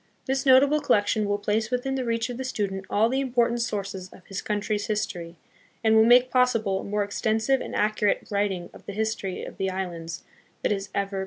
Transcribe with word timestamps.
This 0.25 0.47
notable 0.47 0.79
collection 0.81 1.25
will 1.29 1.37
place 1.37 1.69
within 1.69 1.93
the 1.93 2.03
reach 2.03 2.31
of 2.31 2.37
the 2.37 2.43
student 2.43 2.87
all 2.89 3.07
the 3.07 3.19
important 3.19 3.61
sources 3.61 4.09
of 4.09 4.25
his 4.25 4.41
country's 4.41 4.87
history, 4.87 5.35
and 5.83 5.95
will 5.95 6.05
make 6.07 6.31
possible 6.31 6.79
a 6.81 6.83
more 6.83 7.03
extensive 7.03 7.61
and 7.61 7.75
accurate 7.75 8.27
writing 8.31 8.71
of 8.73 8.87
the 8.87 8.93
history 8.93 9.43
of 9.43 9.57
the 9.57 9.69
islands 9.69 10.23
than 10.63 10.71
has 10.71 10.89
ever 10.95 10.95
before 10.95 11.03
been 11.03 11.07
possible. 11.09 11.19